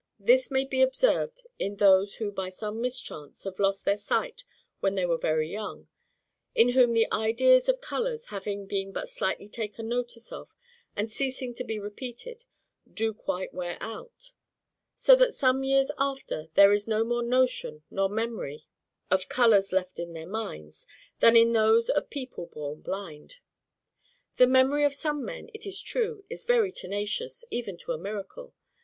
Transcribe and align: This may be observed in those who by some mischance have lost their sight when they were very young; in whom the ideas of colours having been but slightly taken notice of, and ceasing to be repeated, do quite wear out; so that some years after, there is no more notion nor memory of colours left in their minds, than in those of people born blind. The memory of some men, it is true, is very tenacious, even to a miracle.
This 0.19 0.49
may 0.49 0.65
be 0.65 0.81
observed 0.81 1.45
in 1.59 1.75
those 1.75 2.15
who 2.15 2.31
by 2.31 2.49
some 2.49 2.81
mischance 2.81 3.43
have 3.43 3.59
lost 3.59 3.85
their 3.85 3.97
sight 3.97 4.43
when 4.79 4.95
they 4.95 5.05
were 5.05 5.19
very 5.19 5.47
young; 5.51 5.89
in 6.55 6.69
whom 6.69 6.93
the 6.93 7.05
ideas 7.11 7.69
of 7.69 7.81
colours 7.81 8.29
having 8.33 8.65
been 8.65 8.91
but 8.93 9.07
slightly 9.09 9.47
taken 9.47 9.87
notice 9.89 10.31
of, 10.31 10.55
and 10.95 11.11
ceasing 11.11 11.53
to 11.53 11.63
be 11.63 11.77
repeated, 11.77 12.45
do 12.91 13.13
quite 13.13 13.53
wear 13.53 13.77
out; 13.79 14.31
so 14.95 15.15
that 15.15 15.35
some 15.35 15.63
years 15.63 15.91
after, 15.99 16.47
there 16.55 16.71
is 16.73 16.87
no 16.87 17.03
more 17.03 17.21
notion 17.21 17.83
nor 17.91 18.09
memory 18.09 18.61
of 19.11 19.29
colours 19.29 19.71
left 19.71 19.99
in 19.99 20.13
their 20.13 20.25
minds, 20.27 20.87
than 21.19 21.35
in 21.35 21.53
those 21.53 21.89
of 21.91 22.09
people 22.09 22.47
born 22.47 22.81
blind. 22.81 23.35
The 24.37 24.47
memory 24.47 24.83
of 24.83 24.95
some 24.95 25.23
men, 25.23 25.51
it 25.53 25.67
is 25.67 25.79
true, 25.79 26.25
is 26.27 26.43
very 26.43 26.71
tenacious, 26.71 27.45
even 27.51 27.77
to 27.77 27.91
a 27.91 27.99
miracle. 27.99 28.55